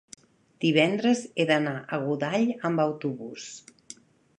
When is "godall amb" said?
2.07-2.87